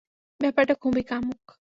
ব্যাপারটা 0.39 0.73
খুবই 0.75 1.03
কামুক। 1.03 1.43